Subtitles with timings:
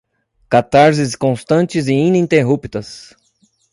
[0.49, 3.15] Catarses constantes e ininterruptas